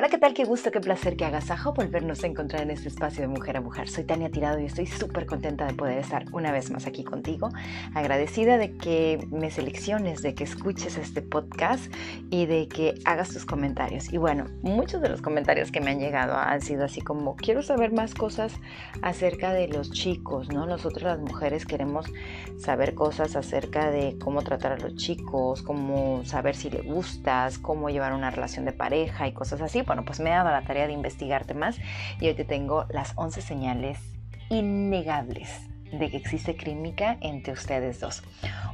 Hola, 0.00 0.08
¿qué 0.08 0.16
tal? 0.16 0.32
Qué 0.32 0.46
gusto, 0.46 0.70
qué 0.70 0.80
placer, 0.80 1.14
qué 1.14 1.26
agasajo 1.26 1.74
volvernos 1.74 2.24
a 2.24 2.26
encontrar 2.26 2.62
en 2.62 2.70
este 2.70 2.88
espacio 2.88 3.20
de 3.20 3.28
mujer 3.28 3.58
a 3.58 3.60
mujer. 3.60 3.86
Soy 3.86 4.04
Tania 4.04 4.30
Tirado 4.30 4.58
y 4.58 4.64
estoy 4.64 4.86
súper 4.86 5.26
contenta 5.26 5.66
de 5.66 5.74
poder 5.74 5.98
estar 5.98 6.24
una 6.32 6.52
vez 6.52 6.70
más 6.70 6.86
aquí 6.86 7.04
contigo. 7.04 7.50
Agradecida 7.92 8.56
de 8.56 8.74
que 8.78 9.28
me 9.30 9.50
selecciones, 9.50 10.22
de 10.22 10.34
que 10.34 10.44
escuches 10.44 10.96
este 10.96 11.20
podcast 11.20 11.92
y 12.30 12.46
de 12.46 12.66
que 12.66 12.94
hagas 13.04 13.28
tus 13.28 13.44
comentarios. 13.44 14.10
Y 14.10 14.16
bueno, 14.16 14.46
muchos 14.62 15.02
de 15.02 15.10
los 15.10 15.20
comentarios 15.20 15.70
que 15.70 15.82
me 15.82 15.90
han 15.90 15.98
llegado 15.98 16.34
han 16.34 16.62
sido 16.62 16.86
así 16.86 17.02
como, 17.02 17.36
quiero 17.36 17.62
saber 17.62 17.92
más 17.92 18.14
cosas 18.14 18.54
acerca 19.02 19.52
de 19.52 19.68
los 19.68 19.90
chicos, 19.90 20.48
¿no? 20.48 20.64
Nosotros 20.64 21.02
las 21.02 21.18
mujeres 21.18 21.66
queremos 21.66 22.06
saber 22.56 22.94
cosas 22.94 23.36
acerca 23.36 23.90
de 23.90 24.16
cómo 24.18 24.40
tratar 24.40 24.72
a 24.72 24.78
los 24.78 24.94
chicos, 24.94 25.60
cómo 25.60 26.24
saber 26.24 26.56
si 26.56 26.70
le 26.70 26.80
gustas, 26.80 27.58
cómo 27.58 27.90
llevar 27.90 28.14
una 28.14 28.30
relación 28.30 28.64
de 28.64 28.72
pareja 28.72 29.28
y 29.28 29.34
cosas 29.34 29.60
así 29.60 29.82
bueno, 29.90 30.04
pues 30.04 30.20
me 30.20 30.30
he 30.30 30.32
dado 30.32 30.52
la 30.52 30.62
tarea 30.62 30.86
de 30.86 30.92
investigarte 30.92 31.52
más 31.52 31.76
y 32.20 32.28
hoy 32.28 32.34
te 32.34 32.44
tengo 32.44 32.86
las 32.90 33.12
11 33.16 33.42
señales 33.42 33.98
innegables 34.48 35.68
de 35.90 36.08
que 36.08 36.16
existe 36.16 36.54
química 36.54 37.16
entre 37.20 37.52
ustedes 37.52 37.98
dos 37.98 38.22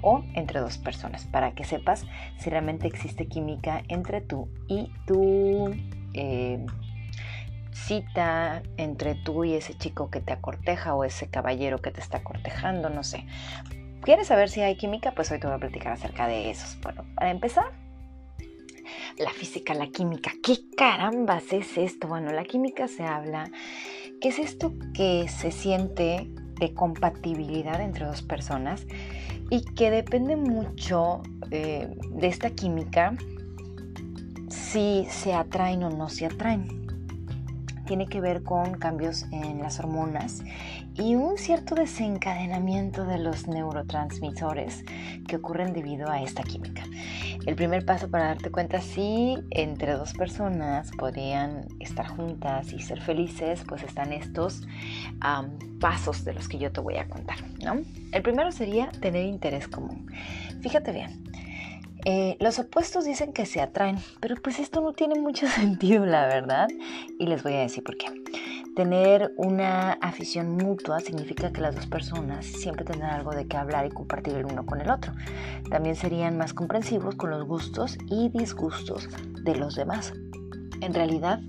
o 0.02 0.22
entre 0.34 0.60
dos 0.60 0.76
personas 0.76 1.24
para 1.24 1.52
que 1.52 1.64
sepas 1.64 2.04
si 2.36 2.50
realmente 2.50 2.86
existe 2.86 3.28
química 3.28 3.82
entre 3.88 4.20
tú 4.20 4.50
y 4.68 4.92
tu 5.06 5.74
eh, 6.12 6.66
cita 7.72 8.62
entre 8.76 9.14
tú 9.14 9.44
y 9.44 9.54
ese 9.54 9.72
chico 9.72 10.10
que 10.10 10.20
te 10.20 10.34
acorteja 10.34 10.94
o 10.94 11.02
ese 11.02 11.30
caballero 11.30 11.80
que 11.80 11.92
te 11.92 12.02
está 12.02 12.22
cortejando, 12.22 12.90
no 12.90 13.02
sé. 13.02 13.24
¿Quieres 14.02 14.26
saber 14.26 14.50
si 14.50 14.60
hay 14.60 14.76
química? 14.76 15.12
Pues 15.12 15.30
hoy 15.30 15.40
te 15.40 15.46
voy 15.46 15.56
a 15.56 15.60
platicar 15.60 15.94
acerca 15.94 16.28
de 16.28 16.50
esos. 16.50 16.78
Bueno, 16.82 17.06
para 17.14 17.30
empezar, 17.30 17.85
la 19.18 19.30
física, 19.30 19.74
la 19.74 19.88
química. 19.88 20.32
¿Qué 20.42 20.58
carambas 20.76 21.52
es 21.52 21.76
esto? 21.76 22.08
Bueno, 22.08 22.32
la 22.32 22.44
química 22.44 22.88
se 22.88 23.04
habla, 23.04 23.50
¿qué 24.20 24.28
es 24.28 24.38
esto 24.38 24.74
que 24.94 25.28
se 25.28 25.50
siente 25.50 26.30
de 26.58 26.74
compatibilidad 26.74 27.80
entre 27.80 28.06
dos 28.06 28.22
personas 28.22 28.86
y 29.50 29.62
que 29.62 29.90
depende 29.90 30.36
mucho 30.36 31.22
eh, 31.50 31.88
de 32.10 32.26
esta 32.26 32.50
química 32.50 33.16
si 34.48 35.06
se 35.10 35.34
atraen 35.34 35.82
o 35.82 35.90
no 35.90 36.08
se 36.08 36.26
atraen? 36.26 36.85
Tiene 37.86 38.06
que 38.06 38.20
ver 38.20 38.42
con 38.42 38.74
cambios 38.74 39.24
en 39.32 39.60
las 39.60 39.78
hormonas 39.78 40.42
y 40.94 41.14
un 41.14 41.38
cierto 41.38 41.74
desencadenamiento 41.74 43.04
de 43.04 43.18
los 43.18 43.46
neurotransmisores 43.46 44.84
que 45.26 45.36
ocurren 45.36 45.72
debido 45.72 46.10
a 46.10 46.22
esta 46.22 46.42
química. 46.42 46.82
El 47.46 47.54
primer 47.54 47.84
paso 47.84 48.10
para 48.10 48.26
darte 48.26 48.50
cuenta 48.50 48.80
si 48.80 49.38
entre 49.50 49.92
dos 49.92 50.12
personas 50.14 50.90
podrían 50.98 51.66
estar 51.80 52.06
juntas 52.08 52.72
y 52.72 52.80
ser 52.80 53.00
felices, 53.00 53.62
pues 53.66 53.82
están 53.82 54.12
estos 54.12 54.66
pasos 55.80 56.24
de 56.24 56.34
los 56.34 56.48
que 56.48 56.58
yo 56.58 56.72
te 56.72 56.80
voy 56.80 56.96
a 56.96 57.08
contar. 57.08 57.36
¿no? 57.64 57.80
El 58.12 58.22
primero 58.22 58.50
sería 58.50 58.88
tener 59.00 59.24
interés 59.24 59.68
común. 59.68 60.10
Fíjate 60.60 60.92
bien, 60.92 61.24
eh, 62.04 62.36
los 62.40 62.58
opuestos 62.58 63.04
dicen 63.04 63.32
que 63.32 63.46
se 63.46 63.60
atraen, 63.60 63.98
pero 64.20 64.36
pues 64.36 64.58
esto 64.58 64.80
no 64.80 64.92
tiene 64.92 65.18
mucho 65.18 65.46
sentido, 65.48 66.06
la 66.06 66.26
verdad, 66.26 66.68
y 67.18 67.26
les 67.26 67.42
voy 67.42 67.54
a 67.54 67.60
decir 67.60 67.82
por 67.82 67.96
qué. 67.96 68.06
Tener 68.76 69.32
una 69.38 69.92
afición 69.92 70.50
mutua 70.50 71.00
significa 71.00 71.50
que 71.50 71.62
las 71.62 71.74
dos 71.74 71.86
personas 71.86 72.44
siempre 72.44 72.84
tendrán 72.84 73.12
algo 73.12 73.34
de 73.34 73.46
qué 73.48 73.56
hablar 73.56 73.86
y 73.86 73.88
compartir 73.88 74.34
el 74.34 74.44
uno 74.44 74.66
con 74.66 74.82
el 74.82 74.90
otro. 74.90 75.14
También 75.70 75.96
serían 75.96 76.36
más 76.36 76.52
comprensivos 76.52 77.14
con 77.14 77.30
los 77.30 77.44
gustos 77.44 77.96
y 78.10 78.28
disgustos 78.28 79.08
de 79.42 79.54
los 79.54 79.76
demás. 79.76 80.12
En 80.80 80.94
realidad, 80.94 81.40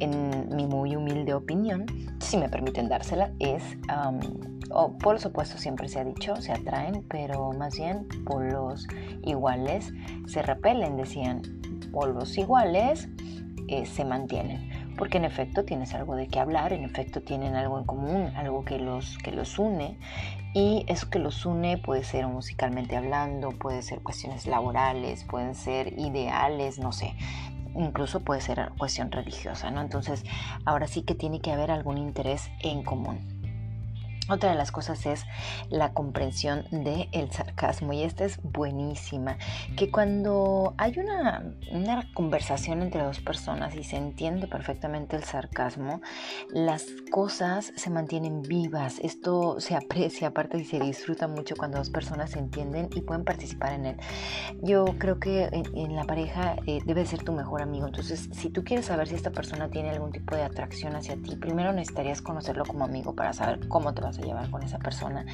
en 0.00 0.54
mi 0.54 0.66
muy 0.66 0.96
humilde 0.96 1.34
opinión, 1.34 1.86
si 2.20 2.36
me 2.36 2.48
permiten 2.48 2.88
dársela, 2.88 3.32
es 3.38 3.62
o 4.72 4.96
polos 4.98 5.26
opuestos 5.26 5.60
siempre 5.60 5.88
se 5.88 6.00
ha 6.00 6.04
dicho, 6.04 6.36
se 6.36 6.52
atraen, 6.52 7.04
pero 7.08 7.52
más 7.52 7.76
bien 7.76 8.06
polos 8.24 8.86
iguales 9.24 9.92
se 10.26 10.42
repelen, 10.42 10.96
decían. 10.96 11.42
Polos 11.92 12.38
iguales 12.38 13.08
eh, 13.66 13.84
se 13.84 14.04
mantienen, 14.04 14.94
porque 14.96 15.18
en 15.18 15.24
efecto 15.24 15.64
tienes 15.64 15.92
algo 15.94 16.14
de 16.14 16.28
qué 16.28 16.38
hablar, 16.38 16.72
en 16.72 16.84
efecto 16.84 17.20
tienen 17.20 17.56
algo 17.56 17.78
en 17.78 17.84
común, 17.84 18.32
algo 18.36 18.64
que 18.64 18.78
los, 18.78 19.18
que 19.18 19.32
los 19.32 19.58
une, 19.58 19.98
y 20.54 20.84
eso 20.88 21.10
que 21.10 21.18
los 21.18 21.46
une 21.46 21.78
puede 21.78 22.04
ser 22.04 22.26
musicalmente 22.26 22.96
hablando, 22.96 23.50
puede 23.50 23.82
ser 23.82 24.00
cuestiones 24.02 24.46
laborales, 24.46 25.24
pueden 25.24 25.54
ser 25.54 25.98
ideales, 25.98 26.78
no 26.78 26.92
sé, 26.92 27.14
incluso 27.74 28.20
puede 28.20 28.40
ser 28.40 28.70
cuestión 28.78 29.10
religiosa, 29.10 29.70
¿no? 29.70 29.80
Entonces, 29.80 30.24
ahora 30.64 30.86
sí 30.86 31.02
que 31.02 31.14
tiene 31.14 31.40
que 31.40 31.52
haber 31.52 31.70
algún 31.70 31.98
interés 31.98 32.50
en 32.60 32.82
común. 32.82 33.39
Otra 34.30 34.50
de 34.50 34.56
las 34.56 34.70
cosas 34.70 35.06
es 35.06 35.24
la 35.70 35.92
comprensión 35.92 36.64
del 36.70 37.08
el 37.10 37.32
sarcasmo 37.32 37.92
y 37.92 38.04
esta 38.04 38.24
es 38.24 38.40
buenísima, 38.42 39.36
que 39.76 39.90
cuando 39.90 40.74
hay 40.78 40.96
una, 41.00 41.52
una, 41.72 42.08
conversación 42.14 42.82
entre 42.82 43.02
dos 43.02 43.20
personas 43.20 43.74
y 43.74 43.82
se 43.82 43.96
entiende 43.96 44.46
perfectamente 44.46 45.16
el 45.16 45.24
sarcasmo, 45.24 46.00
las 46.48 46.86
cosas 47.10 47.72
se 47.74 47.90
mantienen 47.90 48.42
vivas, 48.42 49.00
esto 49.00 49.58
se 49.58 49.74
aprecia 49.74 50.28
aparte 50.28 50.58
y 50.58 50.64
se 50.64 50.78
disfruta 50.78 51.26
mucho 51.26 51.56
cuando 51.56 51.78
dos 51.78 51.90
personas 51.90 52.30
se 52.30 52.38
entienden 52.38 52.88
y 52.94 53.00
pueden 53.00 53.24
participar 53.24 53.72
en 53.72 53.86
él. 53.86 53.96
Yo 54.62 54.84
creo 54.98 55.18
que 55.18 55.48
en, 55.52 55.96
la 55.96 56.04
pareja 56.04 56.54
eh, 56.66 56.78
debe 56.84 57.04
ser 57.04 57.24
tu 57.24 57.32
mejor 57.32 57.62
amigo, 57.62 57.86
entonces 57.86 58.28
si 58.32 58.50
tú 58.50 58.62
quieres 58.62 58.86
saber 58.86 59.08
si 59.08 59.16
esta 59.16 59.32
persona 59.32 59.68
tiene 59.70 59.90
algún 59.90 60.12
tipo 60.12 60.36
de 60.36 60.44
atracción 60.44 60.94
hacia 60.94 61.16
ti, 61.16 61.34
primero 61.34 61.72
necesitarías 61.72 62.22
conocerlo 62.22 62.64
como 62.64 62.84
amigo 62.84 63.16
para 63.16 63.32
saber 63.32 63.66
cómo 63.66 63.92
te 63.92 64.02
vas 64.02 64.18
a 64.18 64.19
llevar 64.20 64.50
con 64.50 64.62
esa 64.62 64.78
persona. 64.78 65.24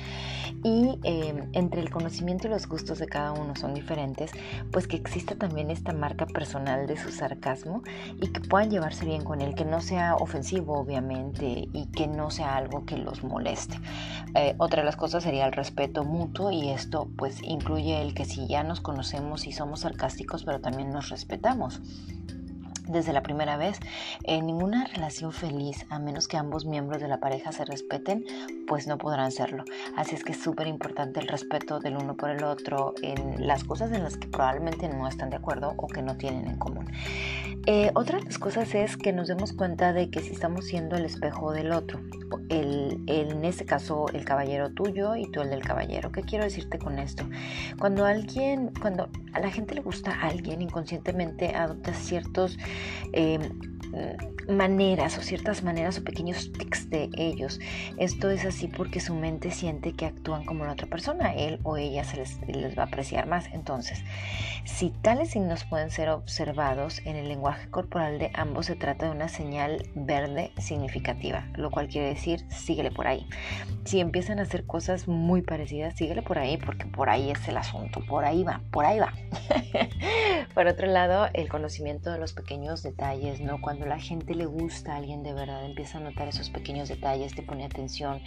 Y 0.62 0.98
em, 1.02 1.48
entre 1.52 1.80
el 1.80 1.90
conocimiento 1.90 2.46
y 2.46 2.50
los 2.50 2.66
gustos 2.66 2.98
de 2.98 3.06
cada 3.06 3.32
uno 3.32 3.54
son 3.56 3.74
diferentes, 3.74 4.32
pues 4.72 4.86
que 4.86 4.96
exista 4.96 5.34
también 5.34 5.70
esta 5.70 5.92
marca 5.92 6.26
personal 6.26 6.86
de 6.86 6.96
su 6.96 7.10
sarcasmo 7.10 7.82
y 8.20 8.28
que 8.28 8.40
puedan 8.40 8.70
llevarse 8.70 9.04
bien 9.04 9.22
con 9.22 9.40
él, 9.40 9.54
que 9.54 9.64
no 9.64 9.80
sea 9.80 10.16
ofensivo 10.16 10.78
obviamente 10.78 11.68
y 11.72 11.86
que 11.86 12.06
no 12.06 12.30
sea 12.30 12.56
algo 12.56 12.84
que 12.84 12.96
los 12.96 13.22
moleste. 13.22 13.78
Eh, 14.34 14.54
otra 14.58 14.82
de 14.82 14.86
las 14.86 14.96
cosas 14.96 15.22
sería 15.22 15.46
el 15.46 15.52
respeto 15.52 16.04
mutuo 16.04 16.50
y 16.50 16.70
esto 16.70 17.08
pues 17.16 17.42
incluye 17.42 18.02
el 18.02 18.14
que 18.14 18.24
si 18.24 18.46
ya 18.46 18.62
nos 18.62 18.80
conocemos 18.80 19.46
y 19.46 19.52
somos 19.52 19.80
sarcásticos, 19.80 20.44
pero 20.44 20.60
también 20.60 20.90
nos 20.90 21.08
respetamos 21.08 21.80
desde 22.86 23.12
la 23.12 23.22
primera 23.22 23.56
vez. 23.56 23.78
En 24.24 24.46
ninguna 24.46 24.86
relación 24.86 25.32
feliz, 25.32 25.86
a 25.90 25.98
menos 25.98 26.28
que 26.28 26.36
ambos 26.36 26.64
miembros 26.66 27.00
de 27.00 27.08
la 27.08 27.20
pareja 27.20 27.52
se 27.52 27.64
respeten, 27.64 28.24
pues 28.66 28.86
no 28.86 28.98
podrán 28.98 29.32
serlo. 29.32 29.64
Así 29.96 30.14
es 30.14 30.24
que 30.24 30.32
es 30.32 30.42
súper 30.42 30.66
importante 30.66 31.20
el 31.20 31.28
respeto 31.28 31.78
del 31.78 31.96
uno 31.96 32.16
por 32.16 32.30
el 32.30 32.44
otro 32.44 32.94
en 33.02 33.46
las 33.46 33.64
cosas 33.64 33.92
en 33.92 34.02
las 34.02 34.16
que 34.16 34.28
probablemente 34.28 34.88
no 34.88 35.08
están 35.08 35.30
de 35.30 35.36
acuerdo 35.36 35.74
o 35.76 35.86
que 35.86 36.02
no 36.02 36.16
tienen 36.16 36.46
en 36.46 36.56
común. 36.56 36.86
Eh, 37.68 37.90
otra 37.94 38.18
de 38.18 38.24
las 38.24 38.38
cosas 38.38 38.72
es 38.76 38.96
que 38.96 39.12
nos 39.12 39.26
demos 39.26 39.52
cuenta 39.52 39.92
de 39.92 40.08
que 40.08 40.20
si 40.20 40.32
estamos 40.32 40.66
siendo 40.66 40.94
el 40.94 41.04
espejo 41.04 41.52
del 41.52 41.72
otro, 41.72 42.00
el, 42.48 43.02
en 43.08 43.44
este 43.44 43.64
caso 43.64 44.06
el 44.12 44.24
caballero 44.24 44.70
tuyo 44.70 45.16
y 45.16 45.28
tú 45.32 45.40
el 45.40 45.50
del 45.50 45.62
caballero. 45.62 46.12
¿Qué 46.12 46.22
quiero 46.22 46.44
decirte 46.44 46.78
con 46.78 47.00
esto? 47.00 47.24
Cuando 47.80 48.04
alguien, 48.04 48.70
cuando 48.80 49.08
a 49.32 49.40
la 49.40 49.50
gente 49.50 49.74
le 49.74 49.80
gusta 49.80 50.12
a 50.12 50.28
alguien, 50.28 50.62
inconscientemente 50.62 51.56
adopta 51.56 51.92
ciertos 51.92 52.56
eh, 53.12 53.40
maneras 54.48 55.18
o 55.18 55.22
ciertas 55.22 55.62
maneras 55.62 55.98
o 55.98 56.04
pequeños 56.04 56.52
tics 56.52 56.88
de 56.90 57.10
ellos. 57.16 57.58
Esto 57.98 58.30
es 58.30 58.44
así 58.44 58.68
porque 58.68 59.00
su 59.00 59.14
mente 59.14 59.50
siente 59.50 59.92
que 59.92 60.06
actúan 60.06 60.44
como 60.44 60.64
la 60.64 60.72
otra 60.72 60.86
persona, 60.86 61.34
él 61.34 61.58
o 61.62 61.76
ella 61.76 62.04
se 62.04 62.16
les, 62.16 62.38
va 62.78 62.84
a 62.84 62.86
apreciar 62.86 63.26
más. 63.26 63.46
Entonces, 63.52 64.02
si 64.64 64.90
tales 64.90 65.30
signos 65.30 65.64
pueden 65.64 65.90
ser 65.90 66.08
observados 66.10 67.00
en 67.04 67.16
el 67.16 67.28
lenguaje 67.28 67.68
corporal 67.70 68.18
de 68.18 68.30
ambos, 68.34 68.66
se 68.66 68.76
trata 68.76 69.06
de 69.06 69.12
una 69.12 69.28
señal 69.28 69.88
verde 69.94 70.52
significativa, 70.58 71.46
lo 71.56 71.70
cual 71.70 71.88
quiere 71.88 72.08
decir 72.08 72.44
síguele 72.50 72.90
por 72.90 73.06
ahí. 73.06 73.26
Si 73.84 74.00
empiezan 74.00 74.38
a 74.38 74.42
hacer 74.42 74.66
cosas 74.66 75.08
muy 75.08 75.42
parecidas, 75.42 75.96
síguele 75.96 76.22
por 76.22 76.38
ahí 76.38 76.56
porque 76.56 76.86
por 76.86 77.08
ahí 77.08 77.30
es 77.30 77.48
el 77.48 77.56
asunto, 77.56 78.00
por 78.06 78.24
ahí 78.24 78.44
va, 78.44 78.60
por 78.70 78.84
ahí 78.84 78.98
va. 78.98 79.12
por 80.54 80.66
otro 80.66 80.86
lado, 80.86 81.28
el 81.34 81.48
conocimiento 81.48 82.10
de 82.12 82.18
los 82.18 82.32
pequeños 82.32 82.82
detalles, 82.82 83.40
¿no? 83.40 83.60
Cuando 83.60 83.86
la 83.86 83.98
gente 83.98 84.34
le 84.36 84.46
gusta 84.46 84.92
a 84.92 84.96
alguien 84.96 85.22
de 85.22 85.32
verdad, 85.32 85.64
empieza 85.64 85.98
a 85.98 86.00
notar 86.00 86.28
esos 86.28 86.50
pequeños 86.50 86.88
detalles, 86.88 87.34
te 87.34 87.42
pone 87.42 87.64
atención, 87.64 88.20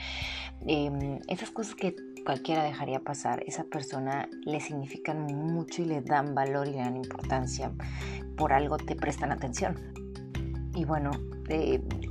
em, 0.65 1.19
esas 1.27 1.51
cosas 1.51 1.75
que 1.75 1.95
cualquiera 2.25 2.63
dejaría 2.63 2.99
pasar, 2.99 3.43
esa 3.47 3.63
persona 3.63 4.27
le 4.43 4.59
significan 4.59 5.25
mucho 5.25 5.81
y 5.81 5.85
le 5.85 6.01
dan 6.01 6.35
valor 6.35 6.67
y 6.67 6.71
le 6.71 6.77
dan 6.77 6.97
importancia, 6.97 7.71
por 8.35 8.53
algo 8.53 8.77
te 8.77 8.95
prestan 8.95 9.31
atención. 9.31 9.75
Y 10.75 10.85
bueno, 10.85 11.11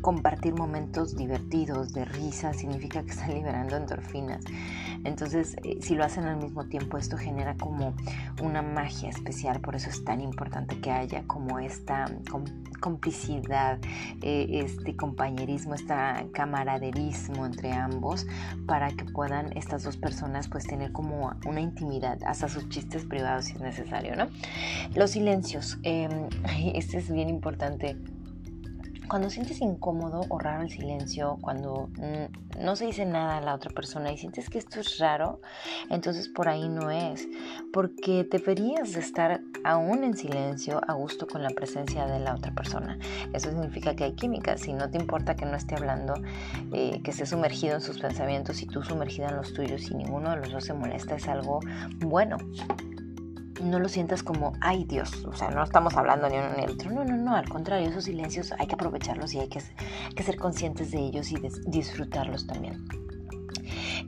compartir 0.00 0.54
momentos 0.54 1.16
divertidos, 1.16 1.92
de 1.92 2.04
risa, 2.04 2.52
significa 2.54 3.02
que 3.02 3.10
están 3.10 3.34
liberando 3.34 3.76
endorfinas. 3.76 4.44
Entonces, 5.04 5.56
eh, 5.62 5.78
si 5.80 5.94
lo 5.94 6.04
hacen 6.04 6.24
al 6.24 6.36
mismo 6.36 6.64
tiempo, 6.64 6.98
esto 6.98 7.16
genera 7.16 7.56
como 7.56 7.94
una 8.42 8.62
magia 8.62 9.08
especial. 9.08 9.60
Por 9.60 9.76
eso 9.76 9.90
es 9.90 10.04
tan 10.04 10.20
importante 10.20 10.80
que 10.80 10.90
haya 10.90 11.24
como 11.26 11.58
esta 11.58 12.06
complicidad, 12.80 13.78
eh, 14.22 14.62
este 14.64 14.96
compañerismo, 14.96 15.74
esta 15.74 16.24
camaraderismo 16.32 17.46
entre 17.46 17.72
ambos 17.72 18.26
para 18.66 18.90
que 18.90 19.04
puedan 19.04 19.56
estas 19.56 19.84
dos 19.84 19.96
personas 19.96 20.48
pues 20.48 20.66
tener 20.66 20.92
como 20.92 21.32
una 21.46 21.60
intimidad, 21.60 22.18
hasta 22.24 22.48
sus 22.48 22.68
chistes 22.68 23.04
privados 23.04 23.46
si 23.46 23.54
es 23.54 23.60
necesario, 23.60 24.16
¿no? 24.16 24.28
Los 24.94 25.12
silencios, 25.12 25.78
em, 25.82 26.28
este 26.74 26.98
es 26.98 27.10
bien 27.10 27.28
importante 27.28 27.96
cuando 29.08 29.30
sientes 29.30 29.60
incómodo 29.60 30.26
o 30.28 30.38
raro 30.38 30.62
el 30.62 30.70
silencio, 30.70 31.38
cuando 31.40 31.88
no 32.60 32.76
se 32.76 32.86
dice 32.86 33.06
nada 33.06 33.38
a 33.38 33.40
la 33.40 33.54
otra 33.54 33.70
persona 33.70 34.12
y 34.12 34.18
sientes 34.18 34.50
que 34.50 34.58
esto 34.58 34.80
es 34.80 34.98
raro, 34.98 35.40
entonces 35.90 36.28
por 36.28 36.48
ahí 36.48 36.68
no 36.68 36.90
es, 36.90 37.26
porque 37.72 38.26
deberías 38.30 38.92
de 38.92 39.00
estar 39.00 39.40
aún 39.64 40.04
en 40.04 40.16
silencio 40.16 40.80
a 40.86 40.92
gusto 40.92 41.26
con 41.26 41.42
la 41.42 41.50
presencia 41.50 42.06
de 42.06 42.20
la 42.20 42.34
otra 42.34 42.52
persona. 42.52 42.98
Eso 43.32 43.50
significa 43.50 43.96
que 43.96 44.04
hay 44.04 44.12
química, 44.12 44.58
si 44.58 44.72
no 44.72 44.90
te 44.90 44.98
importa 44.98 45.34
que 45.34 45.46
no 45.46 45.56
esté 45.56 45.74
hablando, 45.74 46.14
eh, 46.72 47.00
que 47.02 47.10
esté 47.10 47.26
sumergido 47.26 47.76
en 47.76 47.80
sus 47.80 47.98
pensamientos 47.98 48.62
y 48.62 48.66
tú 48.66 48.82
sumergida 48.82 49.28
en 49.28 49.36
los 49.36 49.54
tuyos 49.54 49.90
y 49.90 49.94
ninguno 49.94 50.30
de 50.30 50.36
los 50.36 50.52
dos 50.52 50.64
se 50.64 50.74
molesta, 50.74 51.16
es 51.16 51.28
algo 51.28 51.60
bueno 51.98 52.36
no 53.62 53.78
lo 53.78 53.88
sientas 53.88 54.22
como, 54.22 54.52
ay 54.60 54.84
Dios, 54.84 55.24
o 55.24 55.32
sea, 55.32 55.50
no 55.50 55.62
estamos 55.62 55.96
hablando 55.96 56.28
ni 56.28 56.36
uno 56.36 56.50
ni 56.56 56.64
otro. 56.64 56.90
No, 56.90 57.04
no, 57.04 57.16
no, 57.16 57.34
al 57.34 57.48
contrario, 57.48 57.88
esos 57.88 58.04
silencios 58.04 58.52
hay 58.58 58.66
que 58.66 58.74
aprovecharlos 58.74 59.34
y 59.34 59.40
hay 59.40 59.48
que, 59.48 59.60
ser 59.60 60.36
conscientes 60.36 60.90
de 60.90 60.98
ellos 60.98 61.30
y 61.30 61.36
disfrutarlos 61.66 62.46
también. 62.46 62.86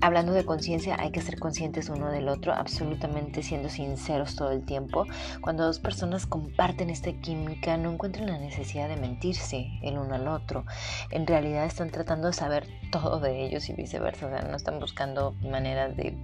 Hablando 0.00 0.32
de 0.32 0.46
conciencia, 0.46 0.96
hay 0.98 1.10
que 1.10 1.20
ser 1.20 1.38
conscientes 1.38 1.90
uno 1.90 2.10
del 2.10 2.28
otro, 2.28 2.54
absolutamente 2.54 3.42
siendo 3.42 3.68
sinceros 3.68 4.34
todo 4.34 4.50
el 4.50 4.64
tiempo. 4.64 5.04
Cuando 5.42 5.64
dos 5.66 5.78
personas 5.78 6.26
comparten 6.26 6.88
esta 6.88 7.12
química, 7.12 7.76
no 7.76 7.92
encuentran 7.92 8.26
la 8.26 8.38
necesidad 8.38 8.88
de 8.88 8.96
mentirse 8.96 9.66
el 9.82 9.98
uno 9.98 10.14
al 10.14 10.28
otro. 10.28 10.64
En 11.10 11.26
realidad 11.26 11.66
están 11.66 11.90
tratando 11.90 12.28
de 12.28 12.32
saber 12.32 12.66
todo 12.90 13.20
de 13.20 13.44
ellos 13.44 13.68
y 13.68 13.74
viceversa. 13.74 14.26
O 14.26 14.30
sea, 14.30 14.42
no 14.42 14.56
están 14.56 14.80
buscando 14.80 15.32
maneras 15.42 15.94
de 15.96 16.16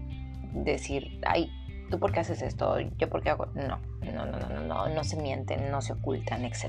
decir, 0.55 1.20
ay, 1.26 1.50
¿tú 1.91 1.99
por 1.99 2.12
qué 2.12 2.21
haces 2.21 2.43
esto? 2.43 2.79
¿Yo 2.99 3.09
por 3.09 3.23
qué 3.23 3.31
hago? 3.31 3.47
No, 3.55 3.79
no, 4.03 4.27
no, 4.27 4.38
no, 4.38 4.61
no, 4.61 4.88
no 4.88 5.05
se 5.05 5.17
mienten, 5.17 5.71
no 5.71 5.81
se 5.81 5.93
ocultan, 5.93 6.44
etc. 6.44 6.65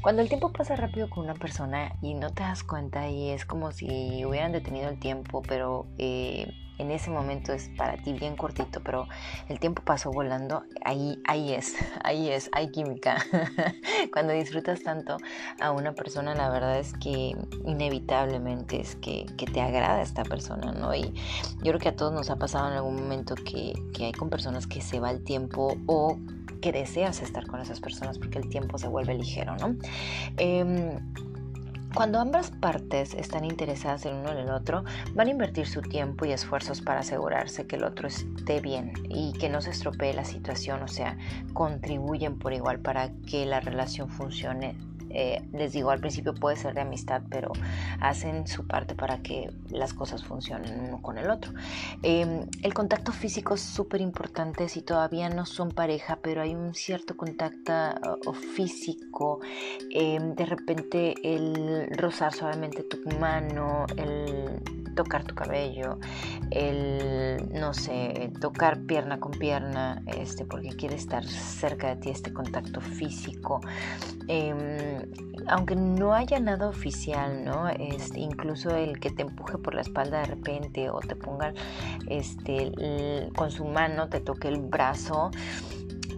Cuando 0.00 0.22
el 0.22 0.28
tiempo 0.28 0.52
pasa 0.52 0.76
rápido 0.76 1.08
con 1.10 1.24
una 1.24 1.34
persona 1.34 1.92
y 2.02 2.14
no 2.14 2.30
te 2.30 2.42
das 2.42 2.64
cuenta 2.64 3.08
y 3.08 3.30
es 3.30 3.44
como 3.44 3.72
si 3.72 4.24
hubieran 4.24 4.52
detenido 4.52 4.88
el 4.88 4.98
tiempo, 4.98 5.42
pero 5.42 5.86
eh, 5.98 6.52
en 6.78 6.90
ese 6.90 7.10
momento 7.10 7.52
es 7.52 7.68
para 7.76 7.96
ti 7.96 8.12
bien 8.12 8.36
cortito, 8.36 8.80
pero 8.82 9.08
el 9.48 9.60
tiempo 9.60 9.82
pasó 9.84 10.10
volando, 10.10 10.64
ahí, 10.84 11.20
ahí 11.26 11.52
es, 11.52 11.74
ahí 12.04 12.30
es, 12.30 12.50
hay 12.52 12.70
química. 12.70 13.16
Cuando 14.12 14.32
disfrutas 14.32 14.82
tanto 14.82 15.16
a 15.60 15.70
una 15.70 15.92
persona, 15.94 16.34
la 16.34 16.50
verdad 16.50 16.78
es 16.78 16.92
que 16.94 17.36
inevitablemente 17.64 18.80
es 18.80 18.96
que, 18.96 19.26
te 19.52 19.60
agrada 19.60 20.00
esta 20.02 20.22
persona, 20.22 20.72
¿no? 20.72 20.94
Y 20.94 21.12
yo 21.62 21.72
creo 21.72 21.78
que 21.78 21.88
a 21.88 21.96
todos 21.96 22.12
nos 22.12 22.30
ha 22.30 22.36
pasado 22.36 22.68
en 22.68 22.74
algún 22.74 22.96
momento 22.96 23.34
que, 23.34 23.74
hay 24.00 24.12
con 24.12 24.30
personas 24.30 24.66
que 24.66 24.80
se 24.80 24.98
va 24.98 25.10
el 25.10 25.22
tiempo 25.22 25.76
o 25.86 26.18
que 26.60 26.72
deseas 26.72 27.22
estar 27.22 27.46
con 27.46 27.60
esas 27.60 27.80
personas 27.80 28.18
porque 28.18 28.38
el 28.38 28.48
tiempo 28.48 28.78
se 28.78 28.88
vuelve 28.88 29.14
ligero, 29.14 29.56
¿no? 29.56 29.76
Em, 30.38 30.98
cuando 31.94 32.20
ambas 32.20 32.50
partes 32.50 33.14
están 33.14 33.44
interesadas 33.44 34.06
en 34.06 34.16
uno 34.16 34.32
en 34.32 34.38
el 34.38 34.50
otro, 34.50 34.84
van 35.14 35.28
a 35.28 35.30
invertir 35.30 35.66
su 35.66 35.82
tiempo 35.82 36.24
y 36.24 36.32
esfuerzos 36.32 36.80
para 36.80 37.00
asegurarse 37.00 37.66
que 37.66 37.76
el 37.76 37.84
otro 37.84 38.08
esté 38.08 38.60
bien 38.60 38.92
y 39.08 39.32
que 39.34 39.48
no 39.48 39.60
se 39.60 39.70
estropee 39.70 40.14
la 40.14 40.24
situación, 40.24 40.82
o 40.82 40.88
sea, 40.88 41.18
contribuyen 41.52 42.38
por 42.38 42.52
igual 42.52 42.80
para 42.80 43.10
que 43.26 43.44
la 43.46 43.60
relación 43.60 44.08
funcione 44.08 44.76
eh, 45.12 45.42
les 45.52 45.72
digo, 45.72 45.90
al 45.90 46.00
principio 46.00 46.34
puede 46.34 46.56
ser 46.56 46.74
de 46.74 46.82
amistad, 46.82 47.22
pero 47.30 47.52
hacen 48.00 48.46
su 48.46 48.66
parte 48.66 48.94
para 48.94 49.18
que 49.18 49.50
las 49.70 49.94
cosas 49.94 50.24
funcionen 50.24 50.80
uno 50.80 51.02
con 51.02 51.18
el 51.18 51.30
otro. 51.30 51.52
Em, 52.02 52.46
el 52.62 52.74
contacto 52.74 53.12
físico 53.12 53.54
es 53.54 53.60
súper 53.60 54.00
importante 54.00 54.68
si 54.68 54.82
todavía 54.82 55.28
no 55.28 55.46
son 55.46 55.70
pareja, 55.70 56.18
pero 56.22 56.42
hay 56.42 56.54
un 56.54 56.74
cierto 56.74 57.16
contacto 57.16 57.72
físico, 58.54 59.40
em, 59.90 60.34
de 60.34 60.46
repente 60.46 61.14
el 61.22 61.88
rozar 61.96 62.32
suavemente 62.32 62.82
tu 62.82 62.98
mano, 63.18 63.86
el 63.96 64.81
tocar 64.94 65.24
tu 65.24 65.34
cabello, 65.34 65.98
el, 66.50 67.48
no 67.52 67.74
sé, 67.74 68.32
tocar 68.40 68.80
pierna 68.82 69.20
con 69.20 69.32
pierna, 69.32 70.02
este, 70.06 70.44
porque 70.44 70.70
quiere 70.70 70.96
estar 70.96 71.24
cerca 71.24 71.88
de 71.88 71.96
ti, 71.96 72.10
este 72.10 72.32
contacto 72.32 72.80
físico. 72.80 73.60
Em, 74.28 75.06
aunque 75.48 75.74
no 75.74 76.14
haya 76.14 76.38
nada 76.40 76.68
oficial, 76.68 77.44
¿no? 77.44 77.68
Este, 77.68 78.20
incluso 78.20 78.70
el 78.70 79.00
que 79.00 79.10
te 79.10 79.22
empuje 79.22 79.58
por 79.58 79.74
la 79.74 79.80
espalda 79.80 80.20
de 80.20 80.26
repente 80.26 80.90
o 80.90 81.00
te 81.00 81.16
ponga 81.16 81.52
este, 82.08 82.72
con 83.34 83.50
su 83.50 83.64
mano, 83.64 84.08
te 84.08 84.20
toque 84.20 84.48
el 84.48 84.60
brazo, 84.60 85.30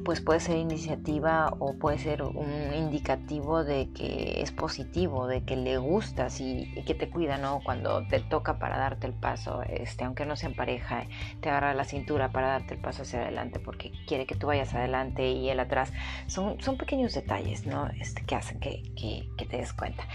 pues 0.05 0.21
puede 0.21 0.41
ser 0.41 0.59
iniciativa 0.59 1.55
o 1.59 1.75
puede 1.75 1.99
ser 1.99 2.23
un 2.23 2.75
indicativo 2.75 3.65
de 3.65 3.91
que 3.93 4.43
es 4.43 4.53
positivo, 4.53 5.27
de 5.27 5.43
que 5.43 5.57
le 5.57 5.79
gustas 5.79 6.41
y, 6.41 6.73
que 6.87 6.95
te 6.95 7.09
cuida, 7.09 7.39
¿no? 7.39 7.61
Cuando 7.65 8.07
te 8.07 8.21
toca 8.21 8.59
para 8.59 8.77
darte 8.79 9.07
el 9.07 9.15
paso, 9.15 9.63
este, 9.63 10.05
aunque 10.05 10.27
no 10.27 10.37
sea 10.37 10.51
en 10.51 10.57
pareja, 10.57 11.07
te 11.41 11.49
agarra 11.49 11.75
la 11.75 11.85
cintura 11.85 12.31
para 12.31 12.49
darte 12.49 12.75
el 12.75 12.81
paso 12.81 13.03
hacia 13.03 13.23
adelante 13.23 13.59
porque 13.59 13.93
quiere 14.07 14.27
que 14.27 14.35
tú 14.35 14.47
vayas 14.49 14.75
adelante 14.75 15.31
y 15.31 15.49
él 15.49 15.59
atrás. 15.61 15.93
Son, 16.27 16.61
son 16.61 16.77
pequeños 16.77 17.15
detalles, 17.15 17.67
¿no? 17.67 17.89
Este, 17.99 18.23
que 18.25 18.35
hacen 18.35 18.61
que, 18.61 18.83
que, 18.97 19.29
que 19.37 19.47
te 19.47 19.57
des 19.57 19.73
cuenta. 19.73 20.07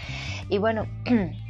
Y 0.48 0.58
bueno, 0.58 0.86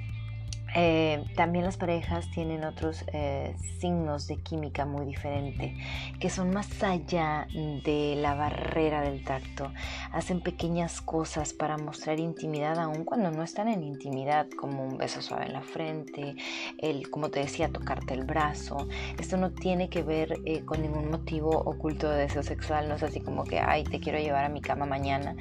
Eh, 0.75 1.25
también 1.35 1.65
las 1.65 1.77
parejas 1.77 2.31
tienen 2.31 2.65
otros 2.65 3.05
eh, 3.13 3.57
signos 3.81 4.29
de 4.29 4.37
química 4.37 4.87
muy 4.87 5.05
diferente, 5.05 5.77
que 6.21 6.31
son 6.31 6.53
más 6.53 6.83
allá 6.83 7.49
de 7.53 8.17
la 8.17 8.35
barrera 8.35 9.01
del 9.03 9.25
tacto. 9.25 9.73
Hacen 10.13 10.41
pequeñas 10.41 11.01
cosas 11.01 11.53
para 11.53 11.77
mostrar 11.77 12.21
intimidad, 12.21 12.79
aun 12.79 13.05
cuando 13.05 13.31
no 13.31 13.43
están 13.43 13.69
en 13.69 13.83
intimidad, 13.83 14.49
como 14.51 14.85
un 14.85 14.97
beso 14.97 15.23
suave 15.23 15.47
en 15.47 15.55
la 15.55 15.63
frente, 15.63 16.37
el, 16.79 17.11
como 17.11 17.31
te 17.31 17.41
decía, 17.41 17.69
tocarte 17.69 18.15
el 18.15 18.25
brazo. 18.25 18.87
Esto 19.19 19.37
no 19.37 19.51
tiene 19.51 19.89
que 19.89 20.03
ver 20.03 20.39
eh, 20.45 20.65
con 20.65 20.83
ningún 20.83 21.11
motivo 21.11 21.51
oculto 21.51 22.09
de 22.09 22.23
deseo 22.23 22.43
sexual, 22.43 22.89
no 22.89 22.95
es 22.95 23.03
así 23.03 23.21
como 23.21 23.45
que, 23.45 23.59
ay, 23.59 23.83
te 23.83 23.99
quiero 23.99 24.19
llevar 24.19 24.45
a 24.45 24.49
mi 24.49 24.61
cama 24.61 24.87
mañana. 24.87 25.35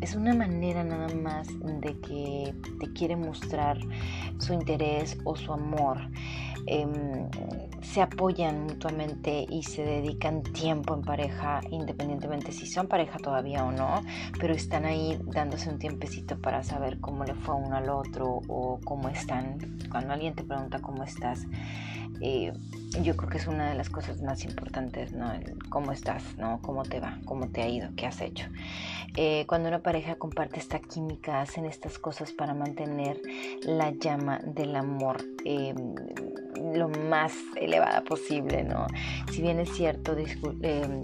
Es 0.00 0.16
una 0.16 0.34
manera 0.34 0.82
nada 0.82 1.08
más 1.14 1.46
de 1.62 2.00
que 2.00 2.54
te 2.80 2.92
quiere 2.92 3.14
mostrar 3.14 3.78
su 4.38 4.52
interés 4.52 4.71
o 5.24 5.36
su 5.36 5.52
amor. 5.52 5.98
Em, 6.66 7.28
se 7.82 8.00
apoyan 8.00 8.64
mutuamente 8.64 9.44
y 9.50 9.64
se 9.64 9.82
dedican 9.82 10.42
tiempo 10.42 10.94
en 10.94 11.02
pareja, 11.02 11.60
independientemente 11.70 12.52
si 12.52 12.66
son 12.66 12.86
pareja 12.86 13.18
todavía 13.18 13.64
o 13.64 13.72
no, 13.72 14.02
pero 14.38 14.54
están 14.54 14.84
ahí 14.84 15.18
dándose 15.26 15.68
un 15.68 15.78
tiempecito 15.78 16.38
para 16.38 16.62
saber 16.62 17.00
cómo 17.00 17.24
le 17.24 17.34
fue 17.34 17.56
uno 17.56 17.76
al 17.76 17.90
otro 17.90 18.40
o 18.48 18.78
cómo 18.84 19.08
están. 19.08 19.58
Cuando 19.90 20.12
alguien 20.12 20.34
te 20.34 20.44
pregunta 20.44 20.78
cómo 20.78 21.02
estás, 21.02 21.46
eh, 22.22 22.52
yo 23.02 23.16
creo 23.16 23.28
que 23.28 23.38
es 23.38 23.46
una 23.46 23.70
de 23.70 23.74
las 23.74 23.90
cosas 23.90 24.22
más 24.22 24.44
importantes, 24.44 25.12
¿no? 25.12 25.32
cómo 25.70 25.92
estás, 25.92 26.22
¿no? 26.36 26.60
Cómo 26.62 26.82
te 26.84 27.00
va, 27.00 27.18
cómo 27.24 27.48
te 27.48 27.62
ha 27.62 27.68
ido, 27.68 27.88
qué 27.96 28.06
has 28.06 28.20
hecho. 28.20 28.46
Eh, 29.16 29.44
cuando 29.46 29.68
una 29.68 29.80
pareja 29.80 30.16
comparte 30.16 30.58
esta 30.58 30.78
química, 30.78 31.40
hacen 31.40 31.64
estas 31.64 31.98
cosas 31.98 32.32
para 32.32 32.54
mantener 32.54 33.20
la 33.62 33.90
llama 33.90 34.40
del 34.44 34.76
amor 34.76 35.24
eh, 35.44 35.74
lo 36.74 36.88
más 36.88 37.32
elevada 37.56 38.02
posible, 38.02 38.62
¿no? 38.62 38.86
Si 39.30 39.42
bien 39.42 39.58
es 39.58 39.70
cierto, 39.70 40.16
eh, 40.16 41.02